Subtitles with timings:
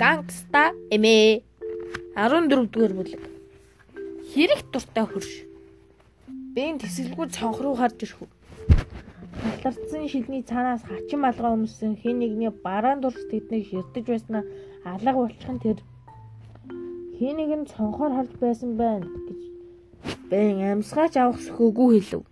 [0.00, 1.44] гангста эмээ.
[2.16, 3.22] 14 дугаар бүлэг
[4.32, 5.32] хэрэг дуртай хөрш.
[6.56, 8.30] Бэн тэсэлгүй цонх руу харж ирэх үү?
[9.60, 14.44] Таларцсан шилний цаанаас хачин малгай өмсөн хэн нэгний бараан дурс тэднийг ширтэж байснаа
[14.88, 15.78] алга болчихын тэр.
[17.20, 19.40] Хэн нэгэн цонхоор харж байсан байна гэж.
[20.32, 22.24] Бэн амьсгаач авах сөхөөгүй хэлв.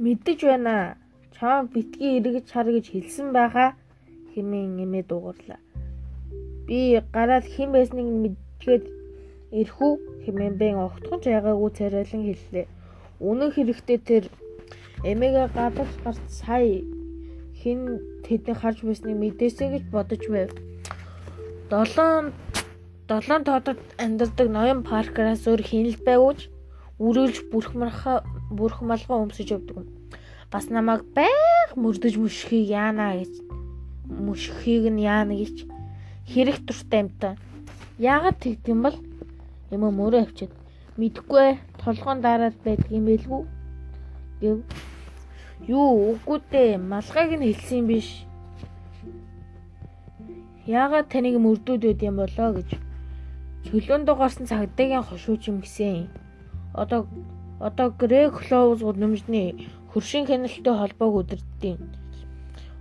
[0.00, 0.96] Мэдэж байна.
[1.36, 3.76] Чам битгий эргэж хар гэж хэлсэн байхаа
[4.32, 5.60] хэмээн эмээ дуугарлаа.
[6.66, 8.84] Би гараад хэн байсныг мэдгээд
[9.60, 12.66] ирэх үү хэмээн бэн огтхон жайгаагүй царайлан хэллээ.
[13.20, 14.24] Үнэн хэрэгтээ тэр
[15.04, 16.80] эмээгээ гадагш гарч сая
[17.60, 17.80] хэн
[18.24, 20.50] тэднийг харж байсныг мэдээсэй гэж бодож байв.
[21.70, 22.32] Долоон
[23.08, 26.40] долоон тоодод амьдардаг ноён паркераас өөр хинэл байгууч
[27.04, 28.24] үргэлж бүрхмарха
[28.58, 29.84] бүрхмалгаа өмсөж явдаг.
[30.52, 33.32] Бас намайг байг мөрдөж мөшхийг яана гэж
[34.08, 35.73] мөшхийг нь яана гэж
[36.30, 37.34] хэрэг туртай юмтай.
[37.98, 38.96] Яагаад тэгдэг юм бол
[39.70, 40.52] юм мөрөө авчиад
[40.98, 43.42] мэдхгүй толгоон дараад байдаг юм бэлгүй
[44.40, 44.58] гэв.
[45.66, 48.08] Юу үгүй дээ малгайг нь хэлсэн биш.
[50.66, 52.70] Яагаад таныг мөрдөөд байд юм болоо гэж
[53.66, 56.08] чөлөөнд гарсан цагдаагийн хошууч юм гисэн.
[56.74, 57.06] Одоо
[57.60, 59.48] одоо Грек Клоуз нөмжний
[59.90, 61.78] хөршин хяналттай холбоог өдөрддөг.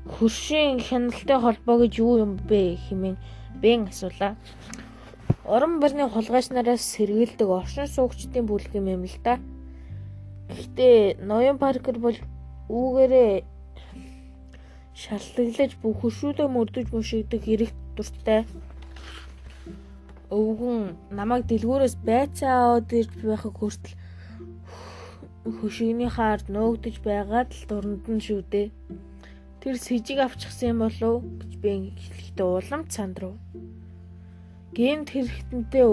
[0.03, 3.17] Хөршин хяналттай холбоо гэж юу юм бэ хэмээн
[3.61, 4.35] бэн асуулаа.
[5.47, 9.39] Орон барны хулгайч нараас сэргийлдэг оршин суугчдын бүлэг юм л да.
[10.51, 12.17] Гэхдээ Ноён Паркер бол
[12.67, 13.43] үүгээрээ
[14.93, 18.41] шалтгаглаж бүх хөшүүдөө мөрдөж мөшигдөх хэрэг дуртай
[20.29, 20.81] өвгөн
[21.17, 23.95] намайг дэлгүүрээс байцаа аваад ирж байхыг хүртэл
[25.59, 28.67] хөшигний хаард нөөгдөж байгаад л дуранд нь шүү дээ.
[29.63, 33.39] Тэр с ิจ иг авчихсан юм болов гэж би хэлэхдээ уламж сандрав.
[34.75, 35.87] Гэмт хэрэгтэнтэй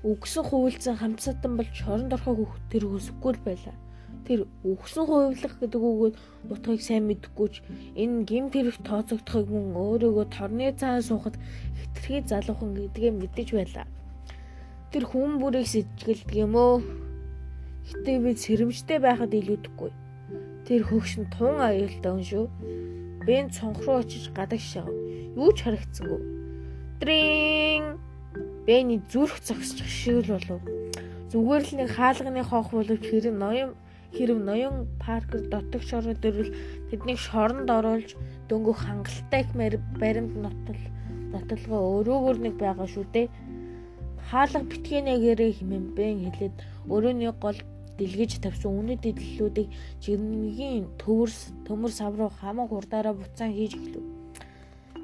[0.00, 3.76] үгсэн хувилцсан хамцаатан болж хоронд орохыг тэр хүсэхгүй л байлаа
[4.26, 6.14] тэр өгсөн хувилах гэдэг үгүүд
[6.50, 7.54] утгыг сайн мэдэхгүй ч
[7.94, 11.38] энэ гим тэрх тооцогдохыг мөн өөрийгөө торны цаан суухад
[11.78, 13.86] хитрхи залуухан гэдгээ мэдэж байлаа.
[14.90, 16.82] Тэр хүн бүрийг сэжгэлдэг юм өө.
[17.86, 19.90] Гэтэ би сэрэмжтэй байхад илүүдэхгүй.
[20.66, 22.46] Тэр хөгш нь тун аюултай хүн шүү.
[23.26, 24.86] Бэн цонх руу очиж гадагшаа.
[25.38, 26.20] Юу ч харагдсангүй.
[27.00, 27.96] Трин
[28.66, 30.60] Бэний зүрх зогсчих шиг л болов.
[31.30, 33.70] Зүгээр л нэг хаалганы хонх боловч хэрэг ноён
[34.16, 36.54] Хэрв ноён паркер дотог шороо дөрвөл
[36.88, 38.10] тэднийг шоронд оруулж
[38.48, 39.50] дөнгөх хангалттай их
[40.00, 40.80] баримт нотол
[41.34, 43.28] нотолгоо өрөөгөр нэг байгаа шүү дээ.
[44.30, 46.56] Хаалга битгээнэгээрээ хэмээн бэн хэлээд
[46.94, 47.58] өрөөний гол
[47.98, 49.68] дэлгэж тавьсан үнэт эдлэлүүдийг
[50.04, 54.04] жирэмгийн төвөрс төмөр сав руу хамаг хурдаараа буцаан хийж эхлэв.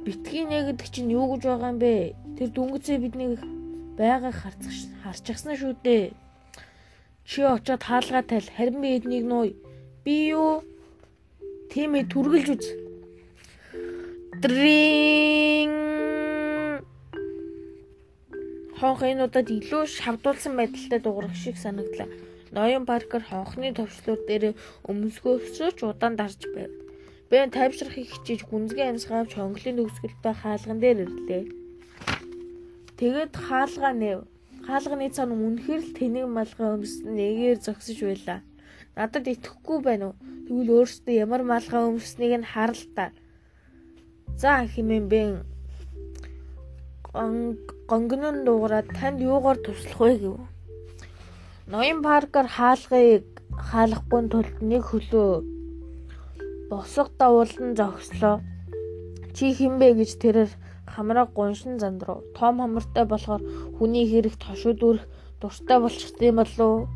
[0.04, 2.14] Битгийнэ гэдэг чинь юу гэж байгаа юм бэ?
[2.36, 3.41] Тэр дүнгэцээ биднийг
[3.97, 6.12] байгааг харчихсан шүү дээ.
[7.25, 8.48] Чи очоод хаалгаа тайл.
[8.56, 9.54] Харин би эднийг нууя.
[10.04, 10.66] Би юу?
[11.70, 12.66] Тийм ээ түргэлж үз.
[14.42, 15.82] Дрин
[18.82, 22.10] Хонх энэ удаад илүү шавдуулсан байдалтай дуурах шиг санагдлаа.
[22.52, 24.44] Ноён Паркер хонхны төвчлөр дээр
[24.90, 26.68] өмсгөөсөж удаан дарж байв.
[27.32, 31.44] Бэн тайвшрахыг хичээж гүнзгий амьсгаа авч хонглын төгсгөлтэй хаалган дээр ирлээ.
[33.00, 34.18] Тэгэд хаалгаа нэв.
[34.68, 38.40] Хаалганы цан үнэхээр л тэнэг малгай өмсөн нэгээр зогсож байлаа.
[38.96, 40.16] Надад итгэхгүй байна уу?
[40.44, 43.16] Тэгвэл өөрөөсөө ямар малгай өмснийг нь хар л та.
[44.36, 45.30] За химэн бэн
[47.90, 50.36] гонгонон дуугараад танд юугаар туслах вэ гэв.
[51.70, 53.22] Ноён паркер хаалгыг
[53.70, 55.30] хаалгахгүй тулд нэг хөлөө
[56.70, 58.36] босго давуулан зогслоо.
[59.36, 60.50] Чи хинбэ гэж тэрээр
[60.92, 62.18] хамраа гуншин зандрав.
[62.34, 63.42] Том хамартай болохоор
[63.78, 65.04] хүний хэрэг тошууд үрэх
[65.40, 66.88] дуртай болчихсон юм болов.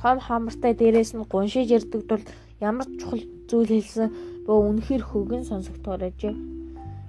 [0.00, 2.24] Том хамартай дээрээс нь гуншиж ярддаг тул
[2.68, 4.08] ямар чухал зүйл хэлсэн
[4.48, 6.34] бөө үнэхэр хөгөн сонсогдоор ажээ.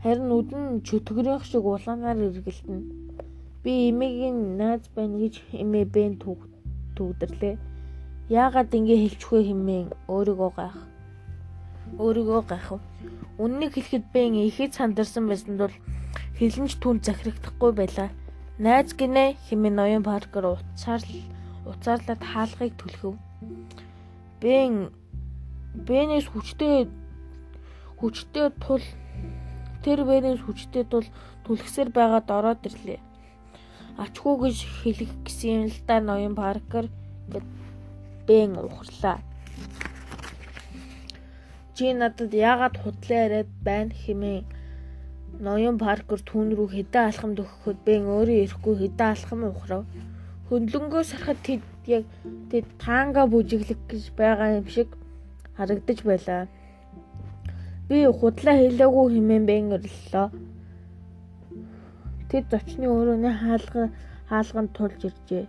[0.04, 2.80] Харин үдэн чөтгөрийнх шиг улаанаар эргэлтэн.
[3.64, 6.14] Би эмээгийн нааз байна гэж эмээ бэн
[6.98, 7.56] төгдөрлээ.
[8.28, 10.78] Яагаад ингэ хэлчихвэ хэмээн өөрийгөө гайх.
[12.04, 12.82] Өөрийгөө гайхав.
[13.40, 15.76] Үннийг хэлэхэд бэн ихэд сандарсан байсан бол
[16.36, 18.10] хэлэнч түн захирагдахгүй байлаа.
[18.60, 21.02] Найз гинэ хэмээн ноён паркер уцаар
[21.70, 23.16] уцаарлаад хаалгыг түлхэв.
[24.42, 24.74] Бэн
[25.88, 26.90] Бэнээс хүчтэй
[28.02, 28.84] хүчтэй тул
[29.86, 31.06] тэр Бэнээс хүчтэй тул
[31.46, 33.00] түлхсээр байгаад ороод ирлээ.
[34.04, 36.86] Ачхүү гэж хэлэх гэсэн л да ноён паркер
[38.28, 39.18] Бэн ухарлаа.
[41.76, 44.46] Чи надад яагаад худлаа яриад байна хэмээн
[45.46, 49.84] Ноён Паркер түүн рүү хэдэн алхамд өгөхөд бэн өөрөө ирэхгүй хэдэн алхам ухрав.
[50.50, 52.04] Хөндлөнгөө сарахад тэд яг
[52.50, 54.90] тэд таанга бүжиглэх гэж байгаа юм шиг
[55.58, 56.44] харагдаж байлаа.
[57.88, 60.28] Би худлаа хэлээгүй хэмээн бэн өрлөө.
[62.28, 63.84] Тэд зочны өрөөний хаалга
[64.28, 65.46] хаалганд тулж иржээ.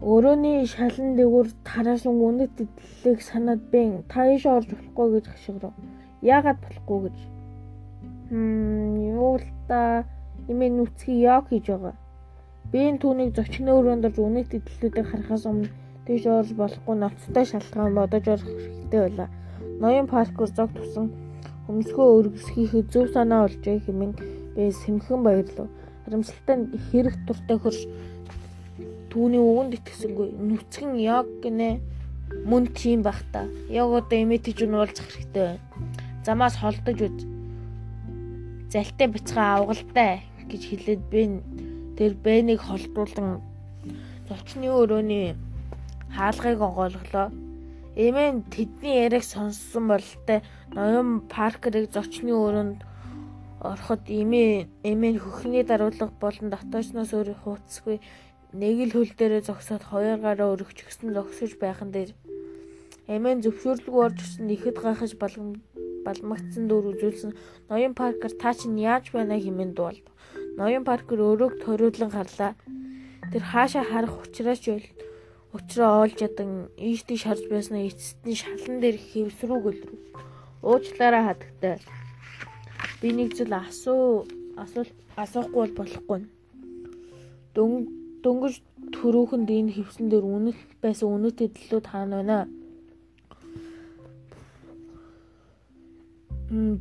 [0.00, 5.72] Өрөөний шалан дээгүүр тараасан үнэт идлэлийг санаад бэн тааш орж болохгүй гэж хашгирав.
[6.20, 7.16] Яагаад болохгүй гэж?
[8.28, 10.04] Хм, юу л та
[10.52, 11.96] имэн нүцгий яг хийж байгаа.
[12.72, 15.72] Би энэ түүнийг зочны өрөөнд орж үнэт идлэлүүдийг харахаас өмнө
[16.04, 19.28] тийш орж болохгүй ноцтой шалтгаан бодож орох хэрэгтэй байлаа.
[19.80, 21.08] Ноён паркер зог тусан
[21.68, 25.68] өмсгөө өргөсгийнхээ зөв санаа олжээ хэмээн би сэмхэн баярлав.
[26.04, 26.56] Харамсалтай
[26.90, 27.80] хэрэг туртай хөрш
[29.10, 30.28] түүний өгөнд итгэсэнгүй.
[30.38, 31.80] Нүцгэн яг гинэ
[32.46, 33.46] мөн тийм бах та.
[33.68, 35.62] Яг одоо эмэтэж унуулах хэрэгтэй байна.
[36.24, 37.18] Замаас холдож үз.
[38.70, 41.22] Залтай бяцгаа авгалтай гэж хэлээд би
[41.98, 43.42] тэр бэнийг холдуулан
[44.30, 45.34] зочны өрөөний
[46.14, 47.34] хаалгыг онгойлголоо.
[47.98, 50.38] Эмэн тэдний яриаг сонссон бололтой
[50.70, 52.86] ноён паркерыг зочны өрөөнд
[53.60, 58.00] ороход эмээ эмээ хөхний даруулга болон дотоочноос өөр хууцгүй
[58.56, 62.10] нэг л хөл дээрээ зогсоод хоёр гараа өргөч гисэн зогсож байхан дээр
[63.14, 67.32] эмээ зөвшөөрлгүй орж ирсэн ихэд гайхаж балмагцсан дүр үзүүлсэн
[67.68, 70.08] ноён паркер та чинь яаж байна хэмээн дуулав.
[70.56, 72.52] Ноён паркер өрөөг ториулан харлаа.
[73.30, 74.80] Тэр хаашаа харах учраас юу
[75.52, 79.98] Учраа оолж ядан ийштэй шарж байснаа эцэстний шалан дээр хэвсрүү гөлрөв.
[80.62, 81.82] Уучлаарай хатагтай.
[83.00, 84.28] Би нэг зүйл асуу
[84.60, 86.20] асуул асуухгүй бол болохгүй.
[87.56, 88.54] Дөнгөж
[88.94, 92.38] төрөөхөнд энэ хэвсэн дээр үнэх байсан үнэтэй дэлгүүд хаана байна?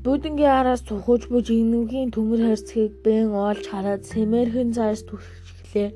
[0.04, 5.90] Будингийн араас цухууж буж инэвгийн төмөр хайрцгийг бэн оолж хараад сэмэрхэн цааш түрхчихлээ.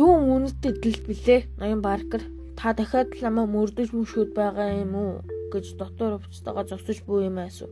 [0.00, 1.40] Юу үнэтэй дэлд билээ?
[1.60, 2.22] Ноён Баркер.
[2.58, 5.14] Та дахиад л намайг мөрдөж мөшөөд байгаа юм уу
[5.54, 7.70] гэж дотор өвчтойгоо зогсож буй юм аасуу.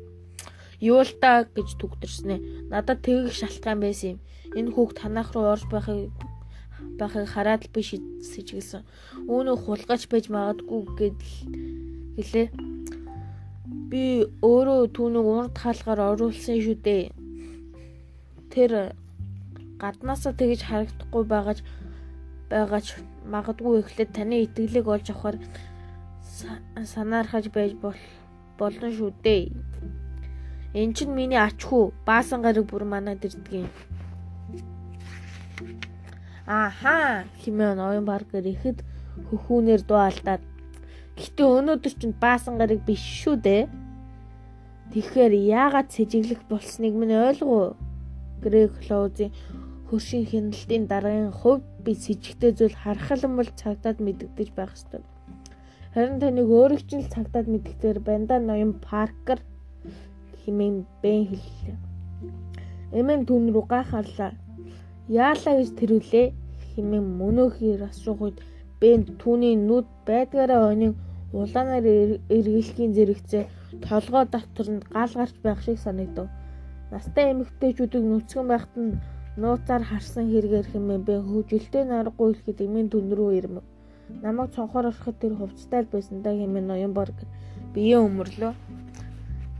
[0.82, 2.70] Юу л та гэж түгтэрснэ.
[2.70, 4.18] Надад тэгэх шалтгаан байсан юм.
[4.58, 6.10] Энэ хүүхд танах руу орж байхыг
[6.98, 8.82] байхыг хараад л би сэжгэлсэн.
[9.30, 11.34] Үүнөө хулгайч байж магадгүй гэдэл
[12.18, 12.48] гэлээ.
[13.90, 14.02] Би
[14.42, 17.04] өөрөө түүнийг урд хаалгаар оруулсан шүү дээ.
[18.52, 18.96] Тэр
[19.82, 21.60] гаднаасаа тэгж харагдахгүй байгаач
[22.50, 22.86] байгаач
[23.26, 25.36] магадгүй эхлээд таны итгэлийг олж авахар
[26.32, 27.72] санаархаж байж
[28.58, 29.52] болно шүү дээ.
[30.72, 33.68] Эн чинь миний ачхүү баасан гараг бүр манад ирдгийн.
[36.46, 38.78] Аха химээ ноён баргэр ихэд
[39.28, 40.42] хөхүүнээр дуу алдаад.
[41.20, 43.62] Гэтэ өнөөдөр чинь баасан гараг биш шүү дээ.
[44.92, 47.76] Тэгэхээр яагаад сэжиглэх болсныг минь ойлгоо.
[48.40, 49.32] Грек Клоузийн
[49.88, 55.04] хөршийн хяналтын дараагийн хувьд би с ิจ гтэй зүйл харахалан бол цагдаад мэддэж байх ёстой.
[55.94, 59.40] Харин таныг өөрөг чинь л цагдаад мэддэгтэр банда ноён Паркер
[60.40, 61.76] химэн бэн хэллээ.
[62.98, 64.32] Эмэн түн рүү гайхарлаа.
[65.08, 66.26] Яалаа гэж тэрүүлээ
[66.72, 68.38] химэн мөнөөхийг асуух үед
[68.80, 70.94] бэн түүний нүд байдгаараа онийн
[71.36, 71.86] улаанаар
[72.36, 73.44] эргэлхийн зэрэгцээ
[73.88, 76.32] толгой дотор нь гал гарч байх шиг санагдав.
[76.92, 79.00] Настай эмэгтэйчүүдийг нүцгэн байхад нь
[79.40, 83.64] Нууцаар харсан хэрэгээр хэмээн бэ хөвжөлтэй наргагүй ирэхэд эмийн түн рүү ирмэв.
[84.20, 87.16] Намайг цонхоор ороход тэр хувцтай л байсан да хэмээн Ноёнборг
[87.72, 88.52] бие өмөрлөө.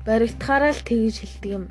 [0.05, 1.65] Баригдахаараа л тэгж хэлдэг юм.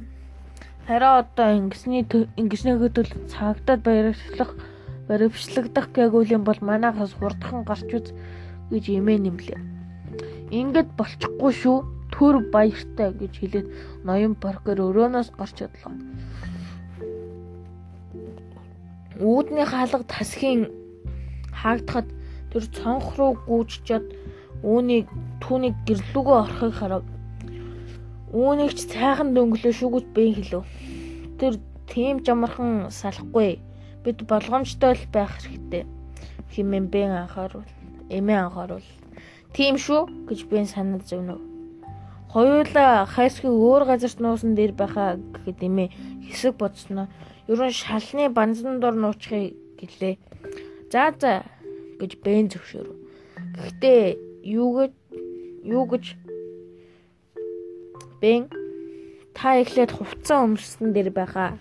[0.90, 2.02] Харин одоо ингэсний
[2.42, 4.58] ингэснийхээ төл цагтад баярчлах
[5.06, 8.08] баривчлагдах гээгүүлийн бол манайхаас хурдхан гарч үз
[8.74, 9.60] гэж эмээ нэмлээ.
[10.50, 11.78] Ингээд болчихгүй шүү.
[12.12, 13.68] Төр баяртай гэж хэлээд
[14.04, 15.96] ноён Боркер өрөөнөөс гарч одлоо.
[19.22, 20.66] үүдний хаалга тасхийн
[21.54, 22.10] хаагдахад
[22.52, 24.06] тэр цонх руу гүйжчихэд
[24.62, 25.08] үүнийг
[25.42, 27.04] түүнийг гэрлүүгөө орохыг харав.
[28.32, 30.64] Үүнийг ч цайхан дөнгөлөө шүгүт бэн хэлв.
[31.40, 31.58] Тэр
[31.90, 33.60] тийм жамархан салахгүй.
[34.04, 35.84] Бид болгоомжтой л байх хэрэгтэй.
[36.54, 37.68] Химэн бэн анхааруул.
[38.10, 38.88] Эмээ анхааруул.
[39.56, 41.40] Тийм шүү гэж бэн санаад зөвнөв.
[42.32, 45.90] Хоёулаа хайсгийн өөр газарт нуусан дээр байхаа гэхэд эмээ
[46.32, 47.12] хэсэг бодсноо
[47.52, 50.16] ерөн шалны банзан дор нуучихыг гэлээ.
[50.92, 51.44] За за
[52.02, 52.98] гэж бэн зөвшөөрөв.
[53.62, 54.04] Гэхдээ
[54.58, 54.92] юу гэж
[55.64, 56.06] юу гэж
[58.22, 58.50] бэн
[59.38, 61.58] та эхлээд хувцас өмссөн дэр байхаа